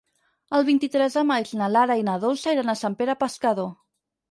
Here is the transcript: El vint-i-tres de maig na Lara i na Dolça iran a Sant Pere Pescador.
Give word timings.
El 0.59 0.63
vint-i-tres 0.69 1.17
de 1.19 1.23
maig 1.33 1.51
na 1.61 1.69
Lara 1.75 1.99
i 2.03 2.07
na 2.09 2.17
Dolça 2.25 2.57
iran 2.59 2.75
a 2.75 2.77
Sant 2.83 2.99
Pere 3.05 3.19
Pescador. 3.23 3.73